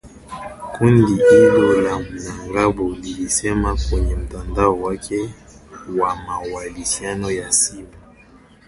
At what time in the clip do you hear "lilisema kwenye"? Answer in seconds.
2.89-4.15